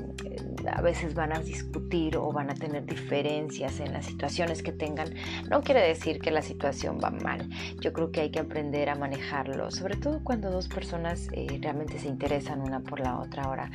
a 0.68 0.80
veces 0.80 1.14
van 1.14 1.32
a 1.32 1.40
discutir 1.40 2.16
o 2.16 2.32
van 2.32 2.50
a 2.50 2.54
tener 2.54 2.84
diferencias 2.84 3.80
en 3.80 3.92
las 3.92 4.06
situaciones 4.06 4.62
que 4.62 4.72
tengan, 4.72 5.14
no 5.48 5.62
quiere 5.62 5.80
decir 5.80 6.20
que 6.20 6.30
la 6.30 6.42
situación 6.42 6.98
va 7.02 7.10
mal. 7.10 7.48
Yo 7.80 7.92
creo 7.92 8.10
que 8.10 8.20
hay 8.20 8.30
que 8.30 8.40
aprender 8.40 8.88
a 8.88 8.94
manejarlo, 8.94 9.70
sobre 9.70 9.96
todo 9.96 10.22
cuando 10.22 10.50
dos 10.50 10.68
personas 10.68 11.28
realmente 11.60 11.98
se 11.98 12.08
interesan 12.08 12.60
una 12.60 12.80
por 12.80 13.00
la 13.00 13.18
otra. 13.18 13.44
Ahora, 13.44 13.70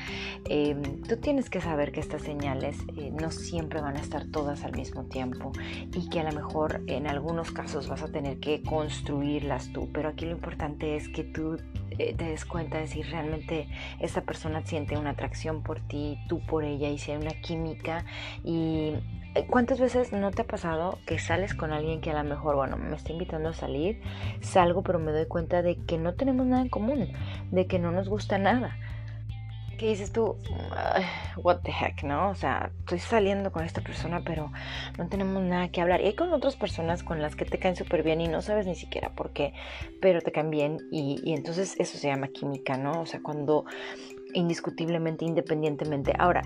tú 1.07 1.17
tienes 1.17 1.49
que 1.49 1.61
saber 1.61 1.91
que 1.91 1.99
estas 1.99 2.21
señales 2.21 2.77
no 3.19 3.31
siempre 3.31 3.81
van 3.81 3.97
a 3.97 3.99
estar 3.99 4.25
todas 4.25 4.63
al 4.63 4.73
mismo 4.73 5.05
tiempo 5.05 5.51
y 5.93 6.09
que 6.09 6.19
a 6.19 6.23
lo 6.23 6.31
mejor 6.31 6.81
en 6.87 7.07
algunos 7.07 7.51
casos 7.51 7.87
vas 7.87 8.03
a 8.03 8.07
tener 8.07 8.39
que 8.39 8.61
construirlas 8.63 9.71
tú, 9.73 9.89
pero 9.93 10.09
aquí 10.09 10.25
lo 10.25 10.31
importante 10.31 10.95
es 10.95 11.09
que 11.09 11.23
tú 11.23 11.55
eh, 11.55 11.82
te 11.95 12.25
des 12.25 12.45
cuenta 12.45 12.79
de 12.79 12.87
si 12.87 13.03
realmente 13.03 13.67
esa 13.99 14.21
persona 14.21 14.65
siente 14.65 14.97
una 14.97 15.11
atracción 15.11 15.63
por 15.63 15.79
ti, 15.79 16.17
tú 16.27 16.39
por 16.45 16.63
ella 16.63 16.89
y 16.89 16.97
si 16.97 17.11
hay 17.11 17.17
una 17.17 17.41
química 17.41 18.05
y 18.43 18.93
¿Cuántas 19.49 19.79
veces 19.79 20.11
no 20.11 20.29
te 20.29 20.43
ha 20.43 20.45
pasado 20.45 20.99
que 21.07 21.17
sales 21.17 21.55
con 21.55 21.73
alguien 21.73 22.01
que 22.01 22.11
a 22.11 22.13
lo 22.13 22.23
mejor, 22.23 22.55
bueno, 22.55 22.77
me 22.77 22.95
está 22.95 23.13
invitando 23.13 23.49
a 23.49 23.53
salir, 23.53 23.99
salgo, 24.41 24.83
pero 24.83 24.99
me 24.99 25.11
doy 25.11 25.25
cuenta 25.25 25.63
de 25.63 25.75
que 25.75 25.97
no 25.97 26.13
tenemos 26.13 26.45
nada 26.45 26.61
en 26.61 26.69
común, 26.69 27.11
de 27.49 27.65
que 27.65 27.79
no 27.79 27.91
nos 27.91 28.09
gusta 28.09 28.37
nada? 28.37 28.77
¿Qué 29.77 29.87
dices 29.89 30.11
tú, 30.11 30.37
what 31.37 31.59
the 31.63 31.71
heck, 31.71 32.03
¿no? 32.03 32.29
O 32.29 32.35
sea, 32.35 32.71
estoy 32.79 32.99
saliendo 32.99 33.51
con 33.51 33.65
esta 33.65 33.81
persona, 33.81 34.21
pero 34.23 34.51
no 34.97 35.07
tenemos 35.09 35.41
nada 35.43 35.69
que 35.69 35.81
hablar. 35.81 35.99
Y 36.01 36.05
hay 36.05 36.15
con 36.15 36.31
otras 36.31 36.55
personas 36.55 37.03
con 37.03 37.21
las 37.21 37.35
que 37.35 37.45
te 37.45 37.59
caen 37.59 37.75
súper 37.75 38.03
bien 38.03 38.21
y 38.21 38.27
no 38.27 38.41
sabes 38.41 38.65
ni 38.65 38.75
siquiera 38.75 39.09
por 39.09 39.31
qué, 39.31 39.53
pero 39.99 40.21
te 40.21 40.31
caen 40.31 40.51
bien 40.51 40.77
y 40.91 41.33
entonces 41.33 41.75
eso 41.79 41.97
se 41.97 42.07
llama 42.07 42.27
química, 42.27 42.77
¿no? 42.77 43.01
O 43.01 43.05
sea, 43.05 43.21
cuando 43.21 43.65
indiscutiblemente, 44.33 45.25
independientemente. 45.25 46.13
Ahora, 46.17 46.41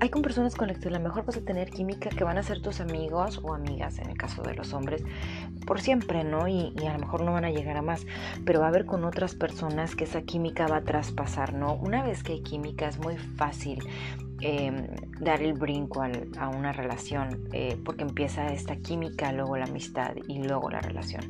hay 0.00 0.08
con 0.08 0.22
personas 0.22 0.54
con 0.54 0.68
las 0.68 0.78
que 0.78 0.88
a 0.88 0.92
lo 0.92 1.00
mejor 1.00 1.24
vas 1.24 1.36
a 1.36 1.40
tener 1.40 1.70
química 1.70 2.10
que 2.10 2.24
van 2.24 2.38
a 2.38 2.42
ser 2.42 2.60
tus 2.62 2.80
amigos 2.80 3.40
o 3.42 3.54
amigas, 3.54 3.98
en 3.98 4.10
el 4.10 4.16
caso 4.16 4.42
de 4.42 4.54
los 4.54 4.72
hombres, 4.72 5.04
por 5.66 5.80
siempre, 5.80 6.24
¿no? 6.24 6.48
Y, 6.48 6.72
a 6.86 6.92
lo 6.94 6.98
mejor 6.98 7.22
no 7.22 7.32
van 7.32 7.44
a 7.44 7.50
llegar 7.50 7.76
a 7.76 7.82
más, 7.82 8.06
pero 8.44 8.60
va 8.60 8.66
a 8.66 8.68
haber 8.68 8.86
con 8.86 9.04
otras 9.04 9.34
personas 9.34 9.94
que 9.94 10.04
esa 10.04 10.22
química 10.22 10.66
va 10.66 10.78
a 10.78 10.82
traspasar, 10.82 11.52
¿no? 11.52 11.74
Una 11.74 12.02
vez 12.02 12.22
que 12.22 12.32
hay 12.34 12.42
química 12.42 12.88
es 12.88 12.98
muy 12.98 13.16
fácil 13.16 13.78
em, 14.40 14.86
dar 15.20 15.42
el 15.42 15.54
brinco 15.54 16.02
a 16.02 16.48
una 16.48 16.72
relación, 16.72 17.48
eh, 17.52 17.76
porque 17.84 18.02
empieza 18.02 18.46
esta 18.52 18.76
química, 18.76 19.32
luego 19.32 19.56
la 19.56 19.64
amistad 19.64 20.14
y 20.28 20.42
luego 20.42 20.70
la 20.70 20.80
relación. 20.80 21.22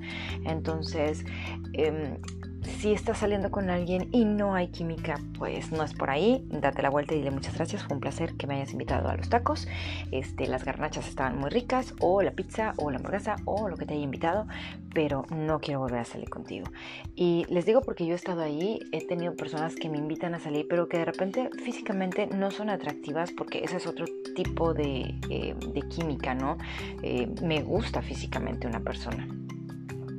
Entonces, 0.44 1.24
eh, 1.72 2.18
si 2.62 2.92
estás 2.92 3.18
saliendo 3.18 3.50
con 3.50 3.70
alguien 3.70 4.08
y 4.12 4.24
no 4.24 4.54
hay 4.54 4.68
química, 4.68 5.20
pues 5.38 5.72
no 5.72 5.82
es 5.82 5.94
por 5.94 6.10
ahí. 6.10 6.46
Date 6.50 6.82
la 6.82 6.90
vuelta 6.90 7.14
y 7.14 7.18
dile 7.18 7.30
muchas 7.30 7.54
gracias. 7.54 7.82
Fue 7.82 7.94
un 7.94 8.00
placer 8.00 8.34
que 8.34 8.46
me 8.46 8.56
hayas 8.56 8.72
invitado 8.72 9.08
a 9.08 9.16
los 9.16 9.28
tacos. 9.28 9.66
Este, 10.10 10.46
las 10.46 10.64
garnachas 10.64 11.08
estaban 11.08 11.38
muy 11.38 11.50
ricas, 11.50 11.94
o 12.00 12.22
la 12.22 12.32
pizza, 12.32 12.74
o 12.76 12.90
la 12.90 12.98
hamburguesa, 12.98 13.36
o 13.44 13.68
lo 13.68 13.76
que 13.76 13.86
te 13.86 13.94
haya 13.94 14.02
invitado, 14.02 14.46
pero 14.94 15.24
no 15.30 15.60
quiero 15.60 15.80
volver 15.80 16.00
a 16.00 16.04
salir 16.04 16.28
contigo. 16.28 16.66
Y 17.14 17.46
les 17.48 17.66
digo 17.66 17.82
porque 17.82 18.06
yo 18.06 18.12
he 18.12 18.16
estado 18.16 18.42
ahí, 18.42 18.80
he 18.92 19.06
tenido 19.06 19.34
personas 19.34 19.74
que 19.74 19.88
me 19.88 19.98
invitan 19.98 20.34
a 20.34 20.38
salir, 20.38 20.66
pero 20.68 20.88
que 20.88 20.98
de 20.98 21.04
repente 21.04 21.50
físicamente 21.64 22.26
no 22.26 22.50
son 22.50 22.70
atractivas 22.70 23.32
porque 23.32 23.64
ese 23.64 23.76
es 23.76 23.86
otro 23.86 24.06
tipo 24.34 24.74
de, 24.74 25.14
eh, 25.30 25.54
química, 25.88 26.34
¿no? 26.34 26.58
Eh, 27.02 27.28
me 27.42 27.62
gusta 27.62 28.02
físicamente 28.02 28.66
una 28.66 28.80
persona 28.80 29.26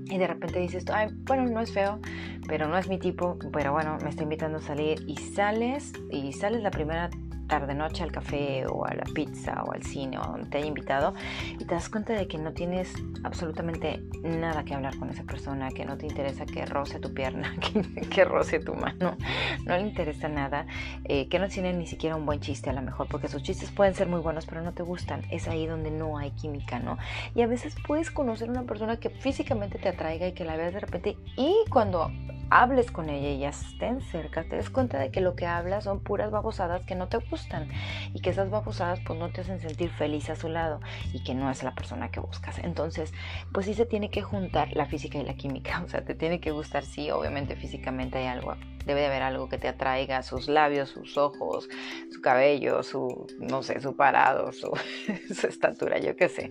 y 0.10 0.18
de 0.18 0.28
repente 0.28 0.60
dices, 0.60 0.86
ay, 0.92 1.10
bueno, 1.24 1.46
no 1.46 1.62
es 1.62 1.72
feo, 1.72 2.00
pero 2.48 2.68
no 2.68 2.78
es 2.78 2.88
mi 2.88 2.98
tipo, 2.98 3.38
pero 3.54 3.72
bueno, 3.72 3.98
me 4.04 4.10
está 4.10 4.24
invitando 4.24 4.58
a 4.58 4.62
salir 4.62 5.04
y 5.08 5.16
sales 5.18 5.94
y 6.12 6.34
sales 6.34 6.62
la 6.62 6.72
primera 6.72 7.10
tarde 7.50 7.74
noche 7.74 8.04
al 8.04 8.14
café 8.14 8.66
o 8.68 8.86
a 8.86 8.94
la 8.94 9.04
pizza 9.14 9.64
o 9.64 9.74
al 9.74 9.84
cine 9.84 10.18
o 10.18 10.22
donde 10.22 10.50
te 10.50 10.60
haya 10.60 10.68
invitado 10.68 11.14
y 11.54 11.66
te 11.66 11.66
das 11.66 11.90
cuenta 11.90 12.14
de 12.14 12.28
que 12.28 12.38
no 12.38 12.54
tienes 12.54 12.94
absolutamente 13.26 14.02
nada 14.24 14.64
que 14.64 14.74
hablar 14.74 14.98
con 14.98 15.10
esa 15.10 15.24
persona, 15.24 15.70
que 15.72 15.84
no 15.84 15.98
te 15.98 16.06
interesa 16.06 16.46
que 16.46 16.66
roce 16.66 17.00
tu 17.00 17.14
pierna, 17.14 17.54
que, 18.10 18.24
roce 18.24 18.60
tu 18.60 18.74
mano, 18.74 19.18
no 19.66 19.76
le 19.76 19.82
interesa 19.82 20.30
nada, 20.30 20.66
eh, 21.04 21.28
que 21.28 21.40
no 21.40 21.50
tiene 21.50 21.74
ni 21.74 21.88
siquiera 21.88 22.16
un 22.16 22.26
buen 22.26 22.40
chiste 22.40 22.70
a 22.70 22.74
lo 22.74 22.82
mejor, 22.82 23.08
porque 23.10 23.28
sus 23.28 23.44
chistes 23.44 23.72
pueden 23.72 23.96
ser 23.96 24.08
muy 24.08 24.22
buenos 24.22 24.46
pero 24.46 24.62
no 24.62 24.74
te 24.74 24.84
gustan, 24.84 25.24
es 25.32 25.48
ahí 25.48 25.66
donde 25.66 25.92
no 25.92 26.18
hay 26.18 26.32
química, 26.32 26.80
¿no? 26.80 26.98
Y 27.36 27.42
a 27.42 27.48
veces 27.48 27.76
puedes 27.86 28.12
conocer 28.12 28.50
una 28.50 28.64
persona 28.64 28.98
que 28.98 29.10
físicamente 29.10 29.80
te 29.80 29.90
atraiga 29.90 30.28
y 30.28 30.34
que 30.34 30.46
la 30.46 30.56
veas 30.56 30.74
de 30.74 30.80
repente 30.80 31.18
y 31.36 31.56
cuando 31.70 32.12
hables 32.50 32.92
con 32.92 33.10
ella 33.10 33.30
y 33.30 33.40
ya 33.40 33.50
estén 33.50 34.02
cerca, 34.02 34.44
te 34.44 34.56
des 34.56 34.70
cuenta 34.70 35.00
de 35.00 35.12
que 35.12 35.22
lo 35.22 35.36
que 35.36 35.46
hablas 35.46 35.84
son 35.84 36.00
puras 36.00 36.32
babosadas 36.32 36.84
que 36.86 36.96
no 36.96 37.08
te 37.08 37.18
gustan 37.18 37.68
y 38.14 38.22
que 38.22 38.32
esas 38.32 38.50
babosadas 38.50 39.00
pues 39.02 39.20
no 39.20 39.30
te 39.30 39.42
hacen 39.42 39.60
sentir 39.60 39.90
feliz 39.90 40.30
a 40.30 40.36
su 40.36 40.50
lado 40.50 40.80
y 41.14 41.24
que 41.24 41.36
no 41.36 41.50
es 41.50 41.64
la 41.64 41.76
persona 41.76 42.10
que 42.10 42.20
buscas. 42.20 42.60
Entonces, 42.60 43.14
pues 43.52 43.66
sí 43.66 43.74
se 43.74 43.86
tiene 43.86 44.10
que 44.10 44.22
juntar 44.22 44.70
la 44.74 44.86
física 44.86 45.18
y 45.18 45.24
la 45.24 45.36
química, 45.36 45.82
o 45.86 45.90
sea, 45.90 46.04
te 46.04 46.16
tiene 46.16 46.40
que 46.40 46.52
gustar, 46.52 46.86
sí, 46.86 47.12
obviamente 47.12 47.56
físicamente 47.56 48.18
hay 48.18 48.28
algo, 48.28 48.56
debe 48.86 49.02
de 49.02 49.08
haber 49.08 49.22
algo 49.22 49.50
que 49.50 49.58
te 49.58 49.68
atraiga, 49.68 50.24
sus 50.24 50.48
labios, 50.48 50.90
sus 50.90 51.18
ojos, 51.18 51.70
su 52.12 52.22
cabello, 52.22 52.84
su, 52.84 53.28
no 53.40 53.64
sé, 53.64 53.80
su 53.80 53.96
parado, 53.96 54.52
su, 54.52 54.72
su 55.34 55.48
estatura, 55.48 56.00
yo 56.00 56.16
qué 56.16 56.30
sé. 56.30 56.50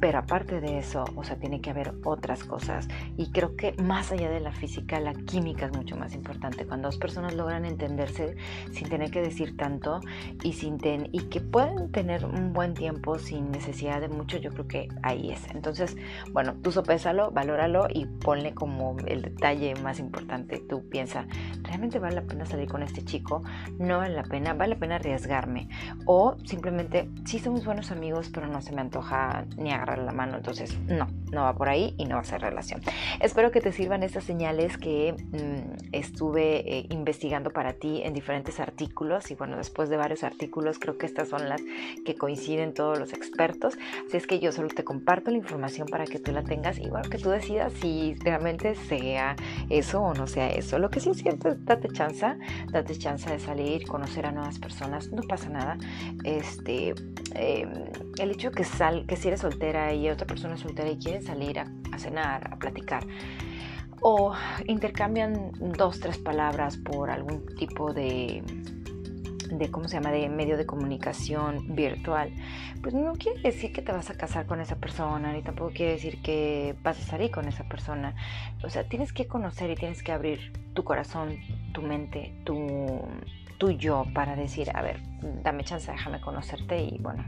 Pero 0.00 0.18
aparte 0.18 0.60
de 0.60 0.78
eso, 0.78 1.04
o 1.14 1.24
sea, 1.24 1.36
tiene 1.36 1.60
que 1.60 1.70
haber 1.70 1.92
otras 2.04 2.44
cosas 2.44 2.88
y 3.16 3.30
creo 3.30 3.56
que 3.56 3.72
más 3.74 4.12
allá 4.12 4.30
de 4.30 4.40
la 4.40 4.52
física, 4.52 5.00
la 5.00 5.14
química 5.14 5.66
es 5.66 5.76
mucho 5.76 5.96
más 5.96 6.14
importante. 6.14 6.66
Cuando 6.66 6.88
dos 6.88 6.98
personas 6.98 7.34
logran 7.34 7.64
entenderse 7.64 8.36
sin 8.72 8.88
tener 8.88 9.10
que 9.10 9.20
decir 9.20 9.56
tanto 9.56 10.00
y, 10.42 10.54
sin 10.54 10.78
ten, 10.78 11.08
y 11.12 11.24
que 11.24 11.40
pueden 11.40 11.90
tener 11.92 12.24
un 12.24 12.52
buen 12.52 12.74
tiempo 12.74 13.18
sin 13.18 13.50
necesidad 13.50 14.00
de 14.00 14.08
mucho, 14.08 14.38
yo 14.38 14.50
creo 14.50 14.66
que 14.66 14.88
ahí 15.02 15.30
es. 15.30 15.46
Entonces, 15.54 15.96
bueno, 16.32 16.54
tú 16.62 16.72
sopésalo, 16.72 17.30
valóralo 17.30 17.86
y 17.92 18.06
ponle 18.06 18.54
como 18.54 18.96
el 19.06 19.22
detalle 19.22 19.74
más 19.76 19.98
importante. 19.98 20.58
Tú 20.68 20.88
piensa, 20.88 21.26
¿realmente 21.62 21.98
vale 21.98 22.16
la 22.16 22.22
pena 22.22 22.44
salir 22.46 22.68
con 22.68 22.82
este 22.82 23.04
chico? 23.04 23.42
No 23.78 23.98
vale 23.98 24.14
la 24.14 24.24
pena, 24.24 24.54
vale 24.54 24.74
la 24.74 24.80
pena 24.80 24.96
arriesgarme. 24.96 25.68
O 26.06 26.36
simplemente, 26.44 27.08
sí 27.24 27.38
somos 27.38 27.64
buenos 27.64 27.90
amigos, 27.90 28.30
pero 28.32 28.46
no 28.46 28.60
se 28.60 28.72
me 28.72 28.80
antoja 28.80 29.44
ni 29.56 29.72
agarrar 29.72 29.98
la 29.98 30.12
mano. 30.12 30.36
Entonces, 30.36 30.78
no, 30.88 31.06
no 31.32 31.42
va 31.42 31.54
por 31.54 31.68
ahí 31.68 31.94
y 31.98 32.04
no 32.04 32.16
va 32.16 32.22
a 32.22 32.24
ser 32.24 32.40
relación. 32.40 32.80
Espero 33.20 33.50
que 33.50 33.60
te 33.60 33.72
sirvan 33.72 34.02
estas 34.02 34.24
señales 34.24 34.76
que 34.78 35.14
Mm, 35.32 35.76
estuve 35.92 36.78
eh, 36.78 36.86
investigando 36.90 37.50
para 37.50 37.74
ti 37.74 38.02
en 38.02 38.12
diferentes 38.12 38.60
artículos 38.60 39.30
y 39.30 39.34
bueno, 39.34 39.56
después 39.56 39.88
de 39.88 39.96
varios 39.96 40.24
artículos 40.24 40.78
creo 40.78 40.98
que 40.98 41.06
estas 41.06 41.28
son 41.28 41.48
las 41.48 41.60
que 42.04 42.14
coinciden 42.14 42.74
todos 42.74 42.98
los 42.98 43.12
expertos. 43.12 43.78
Así 44.06 44.16
es 44.16 44.26
que 44.26 44.40
yo 44.40 44.52
solo 44.52 44.68
te 44.68 44.84
comparto 44.84 45.30
la 45.30 45.36
información 45.36 45.88
para 45.88 46.04
que 46.04 46.18
tú 46.18 46.32
la 46.32 46.42
tengas 46.42 46.78
y 46.78 46.88
bueno, 46.88 47.08
que 47.08 47.18
tú 47.18 47.30
decidas 47.30 47.72
si 47.74 48.14
realmente 48.14 48.74
sea 48.74 49.36
eso 49.68 50.00
o 50.02 50.14
no 50.14 50.26
sea 50.26 50.48
eso. 50.48 50.78
Lo 50.78 50.90
que 50.90 51.00
sí 51.00 51.10
date 51.54 51.88
chance, 51.92 52.26
date 52.70 52.98
chance 52.98 53.30
de 53.30 53.38
salir, 53.38 53.86
conocer 53.86 54.26
a 54.26 54.32
nuevas 54.32 54.58
personas, 54.58 55.10
no 55.10 55.22
pasa 55.22 55.48
nada. 55.48 55.78
Este, 56.24 56.94
em, 57.34 57.72
el 58.18 58.30
hecho 58.30 58.50
que 58.50 58.64
sal, 58.64 59.06
que 59.06 59.16
si 59.16 59.28
eres 59.28 59.40
soltera 59.40 59.92
y 59.94 60.08
otra 60.08 60.26
persona 60.26 60.54
es 60.54 60.60
soltera 60.60 60.90
y 60.90 60.98
quieren 60.98 61.22
salir 61.22 61.58
a 61.58 61.98
cenar, 61.98 62.52
a 62.52 62.58
platicar, 62.58 63.06
o 64.02 64.32
intercambian 64.66 65.52
dos, 65.76 66.00
tres 66.00 66.18
palabras 66.18 66.76
por 66.78 67.10
algún 67.10 67.44
tipo 67.56 67.92
de, 67.92 68.42
de, 69.50 69.70
¿cómo 69.70 69.88
se 69.88 69.94
llama?, 69.94 70.10
de 70.10 70.28
medio 70.28 70.56
de 70.56 70.66
comunicación 70.66 71.74
virtual, 71.74 72.32
pues 72.82 72.94
no 72.94 73.12
quiere 73.14 73.40
decir 73.40 73.72
que 73.72 73.82
te 73.82 73.92
vas 73.92 74.10
a 74.10 74.14
casar 74.14 74.46
con 74.46 74.60
esa 74.60 74.76
persona, 74.76 75.32
ni 75.32 75.42
tampoco 75.42 75.72
quiere 75.72 75.92
decir 75.92 76.22
que 76.22 76.74
vas 76.82 76.98
a 76.98 77.02
salir 77.02 77.30
con 77.30 77.46
esa 77.48 77.64
persona. 77.64 78.14
O 78.62 78.70
sea, 78.70 78.88
tienes 78.88 79.12
que 79.12 79.26
conocer 79.26 79.70
y 79.70 79.74
tienes 79.74 80.02
que 80.02 80.12
abrir 80.12 80.52
tu 80.74 80.84
corazón, 80.84 81.36
tu 81.72 81.82
mente, 81.82 82.34
tu, 82.44 83.00
yo 83.78 84.06
para 84.14 84.36
decir, 84.36 84.70
a 84.74 84.82
ver, 84.82 85.00
dame 85.42 85.64
chance, 85.64 85.90
déjame 85.90 86.20
conocerte 86.20 86.82
y 86.82 86.98
bueno, 86.98 87.24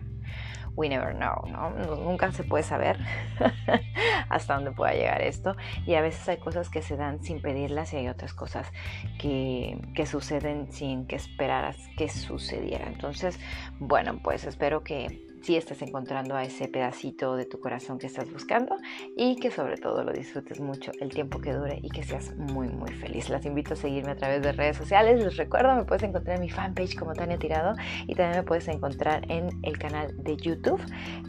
we 0.77 0.89
never 0.89 1.15
know, 1.15 1.47
¿no? 1.49 1.71
Nunca 1.97 2.33
se 2.33 2.45
puede 2.45 2.63
saber 2.63 2.99
hasta 4.29 4.55
dónde 4.55 4.73
pueda 4.73 4.93
llegar 4.93 5.23
esto 5.23 5.57
y 5.87 5.95
a 5.95 6.01
veces 6.01 6.29
hay 6.29 6.39
cosas 6.39 6.69
que 6.69 6.83
se 6.83 6.97
dan 6.97 7.23
sin 7.23 7.43
pedirlas 7.43 7.93
y 7.93 7.97
hay 7.97 8.09
otras 8.09 8.33
cosas 8.33 8.73
que, 9.19 9.81
que 9.95 10.07
suceden 10.07 10.73
sin 10.73 11.07
que 11.07 11.17
esperaras 11.17 11.77
que 11.97 12.09
sucediera. 12.09 12.87
Entonces, 12.87 13.39
bueno, 13.79 14.19
pues 14.23 14.45
espero 14.45 14.83
que 14.83 15.32
si 15.43 15.57
estás 15.57 15.83
encontrando 15.83 16.35
a 16.35 16.45
ese 16.45 16.69
pedacito 16.69 17.37
de 17.37 17.45
tu 17.45 17.61
corazón 17.61 17.99
que 17.99 18.07
estás 18.07 18.33
buscando 18.33 18.77
y 19.17 19.37
que 19.37 19.51
sobre 19.51 19.77
todo 19.77 20.05
lo 20.05 20.13
disfrutes 20.13 20.61
mucho 20.61 20.93
el 21.01 21.11
tiempo 21.11 21.41
que 21.41 21.53
dure 21.53 21.79
y 21.83 21.91
que 21.91 22.03
seas 22.03 22.35
muy 22.37 22.69
muy 22.69 22.93
feliz. 22.93 23.29
Las 23.29 23.45
invito 23.45 23.75
a 23.75 23.77
seguirme 23.77 24.13
a 24.13 24.17
través 24.17 24.43
de 24.43 24.53
redes 24.53 24.77
sociales. 24.77 25.23
Les 25.23 25.37
recuerdo, 25.37 25.75
me 25.75 25.85
puedes 25.85 26.03
encontrar 26.03 26.37
en 26.37 26.43
mi 26.43 26.51
fanpage 26.51 26.97
como 26.97 27.13
Tania 27.13 27.39
Tirado 27.39 27.75
y 28.07 28.15
también 28.15 28.39
me 28.39 28.43
puedes 28.45 28.69
encontrar 28.69 29.31
en 29.31 29.49
el 29.63 29.79
canal 29.79 30.15
de 30.23 30.37
YouTube. 30.37 30.81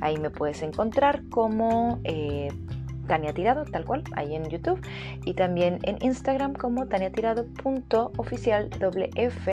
Ahí 0.01 0.17
me 0.17 0.29
puedes 0.29 0.62
encontrar 0.62 1.27
como... 1.29 2.00
Eh, 2.03 2.50
Tania 3.08 3.34
Tirado, 3.34 3.66
tal 3.66 3.86
cual, 3.86 4.04
ahí 4.16 4.36
en 4.36 4.50
YouTube. 4.50 4.80
Y 5.26 5.34
también 5.34 5.80
en 5.84 5.98
Instagram 6.02 6.54
como 6.54 6.88
taniatirado.oficialwf 6.88 9.48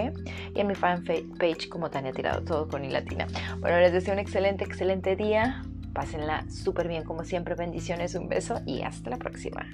y 0.54 0.60
en 0.60 0.66
mi 0.66 0.74
fanpage 0.74 1.68
como 1.68 1.90
Tania 1.90 2.12
Tirado, 2.12 2.42
todo 2.42 2.68
con 2.68 2.84
i 2.84 2.90
latina. 2.90 3.26
Bueno, 3.60 3.78
les 3.80 3.92
deseo 3.92 4.14
un 4.14 4.20
excelente, 4.20 4.64
excelente 4.64 5.16
día. 5.16 5.62
Pásenla 5.92 6.44
súper 6.48 6.88
bien 6.88 7.04
como 7.04 7.24
siempre. 7.24 7.54
Bendiciones, 7.54 8.14
un 8.14 8.28
beso 8.28 8.60
y 8.66 8.82
hasta 8.82 9.10
la 9.10 9.16
próxima. 9.16 9.66